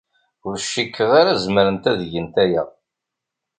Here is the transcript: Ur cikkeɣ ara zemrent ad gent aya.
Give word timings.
Ur 0.47 0.55
cikkeɣ 0.71 1.11
ara 1.19 1.41
zemrent 1.43 1.85
ad 1.91 1.99
gent 2.11 2.35
aya. 2.43 2.63